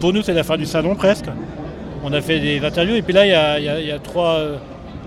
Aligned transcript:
pour 0.00 0.12
nous, 0.12 0.22
c'est 0.22 0.32
la 0.32 0.42
fin 0.44 0.56
du 0.56 0.66
salon 0.66 0.94
presque. 0.94 1.26
On 2.04 2.12
a 2.12 2.20
fait 2.20 2.40
des 2.40 2.64
interviews 2.64 2.94
et 2.96 3.02
puis 3.02 3.12
là, 3.12 3.26
il 3.26 3.30
y 3.30 3.34
a, 3.34 3.58
il 3.58 3.64
y 3.64 3.68
a- 3.68 3.80
il 3.80 3.86
y 3.86 3.92
a 3.92 3.98
trois, 3.98 4.34
euh, 4.38 4.56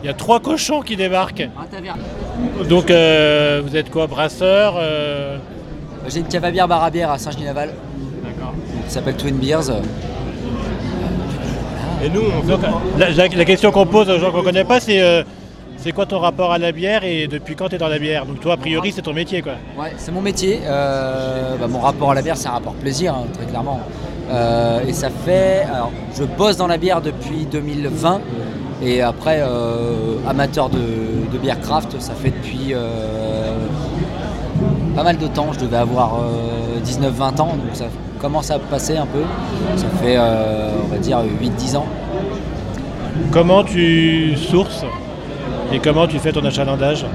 il 0.04 0.08
y 0.08 0.10
a 0.10 0.14
trois 0.14 0.40
cochons 0.40 0.82
qui 0.82 0.96
débarquent. 0.96 1.50
Donc, 2.70 2.92
euh, 2.92 3.62
vous 3.66 3.76
êtes 3.76 3.90
quoi, 3.90 4.06
brasseur 4.08 4.76
euh, 4.78 5.38
J'ai 6.08 6.20
une 6.20 6.28
cave 6.28 6.44
à 6.46 6.52
bière 6.52 6.68
bar 6.68 6.84
à 6.84 6.90
bière 6.92 7.10
à 7.12 7.18
Saint-Genis-Laval. 7.18 7.70
D'accord. 8.24 8.54
qui 8.86 8.94
s'appelle 8.94 9.16
Twin 9.16 9.36
Beers. 9.38 9.72
Et 12.04 12.10
nous, 12.10 12.22
on 12.38 12.42
fait 12.42 12.48
Donc, 12.52 12.62
la, 12.98 13.10
la- 13.12 13.28
la 13.28 13.46
question 13.46 13.72
qu'on 13.72 13.86
pose 13.86 14.10
aux 14.10 14.20
gens 14.20 14.32
qu'on 14.32 14.40
ne 14.40 14.44
connaît 14.44 14.66
pas, 14.66 14.80
c'est 14.82 15.02
euh, 15.02 15.24
c'est 15.78 15.92
quoi 15.94 16.06
ton 16.06 16.20
rapport 16.20 16.52
à 16.52 16.58
la 16.58 16.72
bière 16.72 17.04
et 17.04 17.28
depuis 17.28 17.56
quand 17.56 17.70
tu 17.70 17.76
es 17.76 17.78
dans 17.78 17.88
la 17.88 18.00
bière? 18.00 18.26
Donc, 18.26 18.40
toi, 18.42 18.54
a 18.54 18.58
priori, 18.58 18.92
c'est 18.92 19.02
ton 19.02 19.14
métier, 19.14 19.42
quoi. 19.42 19.54
Ouais, 19.78 19.94
c'est 19.98 20.12
mon 20.12 20.22
métier. 20.22 20.60
Euh, 20.66 21.56
bah, 21.60 21.68
mon 21.68 21.80
rapport 21.80 22.12
à 22.12 22.16
la 22.16 22.22
bière, 22.22 22.38
c'est 22.38 22.48
un 22.50 22.52
rapport 22.52 22.74
plaisir, 22.74 23.14
hein, 23.16 23.24
très 23.34 23.46
clairement. 23.46 23.80
Euh, 24.34 24.80
et 24.88 24.94
ça 24.94 25.10
fait. 25.10 25.66
Alors, 25.72 25.92
je 26.18 26.24
bosse 26.24 26.58
dans 26.58 26.68
la 26.68 26.78
bière 26.78 27.02
depuis 27.02 27.46
2020. 27.52 28.22
Et 28.82 29.02
après, 29.02 29.40
euh, 29.42 30.16
amateur 30.28 30.70
de, 30.70 30.80
de 31.32 31.38
bière 31.38 31.62
craft, 31.62 31.96
ça 32.00 32.14
fait 32.14 32.32
depuis 32.32 32.74
euh, 32.74 33.56
pas 34.96 35.04
mal 35.04 35.18
de 35.18 35.28
temps. 35.28 35.54
Je 35.54 35.60
devais 35.60 35.78
avoir 35.78 36.16
euh, 36.16 36.80
19-20 36.84 37.42
ans, 37.42 37.56
donc 37.56 37.74
ça 37.74 37.86
commence 38.20 38.52
à 38.52 38.60
passer 38.60 38.98
un 38.98 39.06
peu. 39.06 39.22
Ça 39.78 39.88
fait, 40.02 40.18
on 40.18 40.88
va 40.92 40.98
dire, 40.98 41.20
8-10 41.42 41.78
ans. 41.78 41.86
Comment 43.32 43.64
tu 43.64 44.36
sources 44.36 44.84
et 45.72 45.80
comment 45.80 46.08
tu 46.08 46.20
fais 46.20 46.32
ton 46.32 46.44
achalandage? 46.46 47.06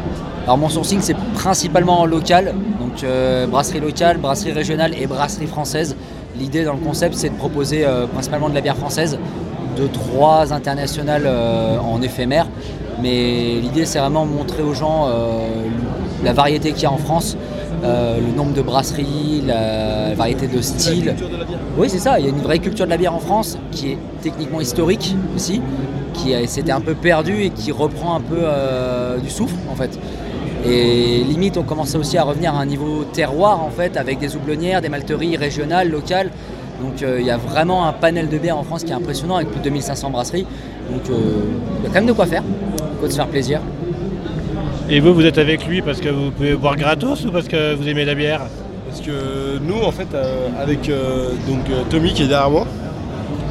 Alors 0.44 0.56
mon 0.56 0.68
sourcing 0.68 1.00
c'est 1.02 1.16
principalement 1.34 2.00
en 2.00 2.06
local, 2.06 2.54
donc 2.80 3.04
euh, 3.04 3.46
brasserie 3.46 3.80
locale, 3.80 4.16
brasserie 4.16 4.52
régionale 4.52 4.94
et 4.98 5.06
brasserie 5.06 5.46
française. 5.46 5.94
L'idée 6.36 6.64
dans 6.64 6.74
le 6.74 6.78
concept 6.78 7.14
c'est 7.14 7.30
de 7.30 7.34
proposer 7.34 7.84
euh, 7.84 8.06
principalement 8.06 8.48
de 8.48 8.54
la 8.54 8.60
bière 8.60 8.76
française, 8.76 9.18
de 9.76 9.86
trois 9.86 10.52
internationales 10.52 11.24
euh, 11.24 11.78
en 11.78 12.02
éphémère. 12.02 12.46
Mais 13.02 13.60
l'idée 13.60 13.86
c'est 13.86 13.98
vraiment 13.98 14.26
montrer 14.26 14.62
aux 14.62 14.74
gens 14.74 15.06
euh, 15.06 15.48
la 16.24 16.32
variété 16.32 16.72
qu'il 16.72 16.82
y 16.82 16.86
a 16.86 16.92
en 16.92 16.98
France, 16.98 17.36
le 17.82 18.36
nombre 18.36 18.52
de 18.54 18.62
brasseries, 18.62 19.42
la 19.46 20.14
variété 20.14 20.48
de 20.48 20.60
styles. 20.60 21.14
Oui 21.76 21.88
c'est 21.88 22.00
ça, 22.00 22.18
il 22.18 22.24
y 22.24 22.28
a 22.28 22.30
une 22.30 22.42
vraie 22.42 22.58
culture 22.58 22.86
de 22.86 22.90
la 22.90 22.96
bière 22.96 23.14
en 23.14 23.20
France 23.20 23.56
qui 23.70 23.92
est 23.92 23.98
techniquement 24.20 24.60
historique 24.60 25.14
aussi, 25.36 25.62
qui 26.12 26.34
s'était 26.48 26.72
un 26.72 26.80
peu 26.80 26.94
perdue 26.94 27.42
et 27.44 27.50
qui 27.50 27.70
reprend 27.70 28.16
un 28.16 28.20
peu 28.20 28.42
du 29.22 29.30
souffle 29.30 29.54
en 29.70 29.76
fait. 29.76 29.96
Limite, 31.28 31.56
on 31.56 31.62
commençait 31.62 31.98
aussi 31.98 32.18
à 32.18 32.24
revenir 32.24 32.54
à 32.54 32.60
un 32.60 32.66
niveau 32.66 33.04
terroir 33.04 33.62
en 33.62 33.70
fait, 33.70 33.96
avec 33.96 34.18
des 34.18 34.34
houblonnières, 34.36 34.80
des 34.80 34.88
malteries 34.88 35.36
régionales, 35.36 35.90
locales. 35.90 36.30
Donc 36.82 37.02
euh, 37.02 37.18
il 37.20 37.26
y 37.26 37.30
a 37.30 37.36
vraiment 37.36 37.86
un 37.86 37.92
panel 37.92 38.28
de 38.28 38.38
bières 38.38 38.58
en 38.58 38.62
France 38.62 38.84
qui 38.84 38.90
est 38.90 38.94
impressionnant 38.94 39.36
avec 39.36 39.48
plus 39.48 39.58
de 39.58 39.64
2500 39.64 40.10
brasseries. 40.10 40.46
Donc 40.90 41.02
euh, 41.10 41.14
il 41.78 41.84
y 41.84 41.86
a 41.86 41.88
quand 41.88 41.94
même 41.94 42.06
de 42.06 42.12
quoi 42.12 42.26
faire, 42.26 42.42
de 42.42 42.98
quoi 43.00 43.10
se 43.10 43.16
faire 43.16 43.28
plaisir. 43.28 43.60
Et 44.90 45.00
vous, 45.00 45.12
vous 45.12 45.26
êtes 45.26 45.38
avec 45.38 45.66
lui 45.66 45.82
parce 45.82 46.00
que 46.00 46.08
vous 46.08 46.30
pouvez 46.30 46.54
boire 46.54 46.76
gratos 46.76 47.24
ou 47.26 47.30
parce 47.30 47.46
que 47.46 47.74
vous 47.74 47.86
aimez 47.88 48.06
la 48.06 48.14
bière? 48.14 48.40
Parce 48.88 49.02
que 49.02 49.58
nous, 49.60 49.82
en 49.82 49.92
fait, 49.92 50.14
euh, 50.14 50.48
avec 50.58 50.88
euh, 50.88 51.30
donc, 51.46 51.60
Tommy 51.90 52.14
qui 52.14 52.22
est 52.22 52.28
derrière 52.28 52.48
moi, 52.48 52.66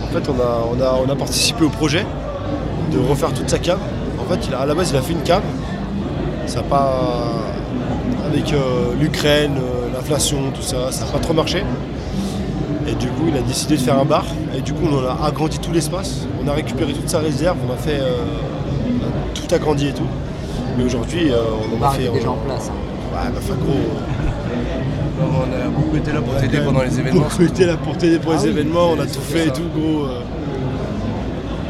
en 0.04 0.08
fait, 0.08 0.28
on 0.30 0.42
a, 0.42 0.66
on, 0.72 0.82
a, 0.82 1.00
on 1.06 1.10
a 1.12 1.16
participé 1.16 1.64
au 1.64 1.70
projet 1.70 2.06
de 2.92 2.98
refaire 2.98 3.34
toute 3.34 3.50
sa 3.50 3.60
cave. 3.60 3.80
En 4.20 4.24
fait, 4.24 4.48
il 4.48 4.54
a, 4.56 4.62
à 4.62 4.66
la 4.66 4.74
base, 4.74 4.90
il 4.92 4.98
a 4.98 5.02
fait 5.02 5.14
une 5.14 5.22
cave. 5.22 5.44
Ça 6.48 6.58
n'a 6.58 6.64
pas. 6.64 7.24
Avec 8.26 8.52
euh, 8.54 8.94
l'Ukraine, 9.00 9.54
euh, 9.58 9.88
l'inflation, 9.94 10.38
tout 10.54 10.62
ça, 10.62 10.92
ça 10.92 11.06
n'a 11.06 11.12
pas 11.12 11.20
trop 11.20 11.34
marché. 11.34 11.64
Et 12.88 12.94
du 12.96 13.08
coup, 13.08 13.26
il 13.30 13.38
a 13.38 13.42
décidé 13.42 13.76
de 13.78 13.82
faire 13.82 13.98
un 14.00 14.06
bar. 14.06 14.26
Et 14.58 14.62
du 14.62 14.74
coup, 14.74 14.86
on 14.92 14.98
a 15.06 15.26
agrandi 15.26 15.60
tout 15.60 15.72
l'espace. 15.72 16.26
On 16.44 16.48
a 16.48 16.54
récupéré 16.54 16.94
toute 16.94 17.10
sa 17.10 17.20
réserve. 17.20 17.58
On 17.70 17.74
a 17.74 17.78
fait. 17.78 18.00
euh, 18.00 18.16
on 19.02 19.06
a 19.06 19.34
tout 19.34 19.54
agrandi 19.54 19.88
et 19.90 19.94
tout. 19.94 20.08
Mais 20.78 20.84
aujourd'hui, 20.84 21.32
euh, 21.32 21.38
on 21.80 21.84
en 21.84 21.88
a 21.88 21.92
fait. 21.92 22.04
est 22.06 22.10
déjà 22.12 22.30
on- 22.30 22.34
en 22.34 22.36
place. 22.38 22.70
hein. 22.70 22.74
Ouais, 23.14 23.32
bah, 23.34 23.40
enfin, 23.40 23.56
gros. 23.64 23.80
On 25.20 25.66
a 25.66 25.70
beaucoup 25.70 25.96
été 25.98 26.12
là 26.12 26.22
pour 26.22 26.34
On 26.34 26.38
a 26.38 26.42
t'aider 26.42 26.60
pendant 26.64 26.82
les 26.84 27.00
événements. 27.00 27.22
Beaucoup 27.22 27.42
été 27.52 27.66
là 27.66 27.76
pour 27.78 27.98
t'aider 27.98 28.20
pour 28.20 28.34
Ah 28.34 28.36
les 28.38 28.44
oui. 28.44 28.50
événements, 28.50 28.92
on 28.96 29.00
a 29.00 29.06
tout 29.08 29.22
fait 29.22 29.48
et 29.48 29.52
tout 29.52 29.64
gros. 29.76 30.06
euh. 30.06 30.20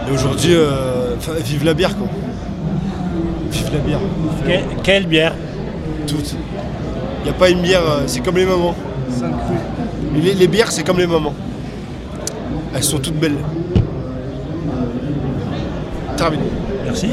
Et 0.09 0.13
aujourd'hui, 0.13 0.53
euh, 0.53 1.15
vive 1.43 1.63
la 1.65 1.73
bière 1.73 1.97
quoi. 1.97 2.07
Vive 3.51 3.71
la 3.73 3.79
bière. 3.79 3.99
Que- 4.45 4.81
Quelle 4.83 5.05
bière 5.07 5.33
Toutes. 6.05 6.35
Il 7.21 7.23
n'y 7.23 7.29
a 7.29 7.33
pas 7.33 7.49
une 7.49 7.61
bière, 7.61 7.81
euh, 7.81 8.03
c'est 8.07 8.21
comme 8.21 8.37
les 8.37 8.45
mamans. 8.45 8.75
Les, 10.15 10.33
les 10.33 10.47
bières, 10.47 10.71
c'est 10.71 10.83
comme 10.83 10.97
les 10.97 11.07
mamans. 11.07 11.33
Elles 12.75 12.83
sont 12.83 12.99
toutes 12.99 13.19
belles. 13.19 13.37
Terminé. 16.15 16.43
Merci. 16.85 17.07